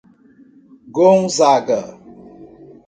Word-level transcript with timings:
Gonzaga 0.95 1.79